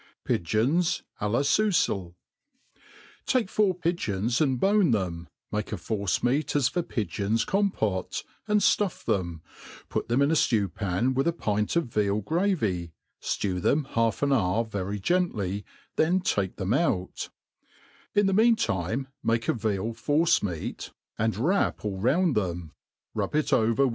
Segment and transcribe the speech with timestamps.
[0.25, 2.15] Pigeons a la SouJfeL
[3.27, 8.61] TAKE four pigeons and bone them; make a force meat as fo/ pigeons Compote, and
[8.63, 9.43] fluff them,
[9.89, 14.23] put them in a ftew pan with a pint of veal g^'avy, ftew them half
[14.23, 15.63] an hour very gently^
[15.99, 17.29] (hen take them out;
[18.15, 20.89] in the meantime make a yeal force«meac
[21.19, 21.35] and MADE PLAIN AND.
[21.35, 21.41] EASY.
[21.43, 22.69] 93 And wrap all round theno,
[23.15, 23.89] riib it over witb.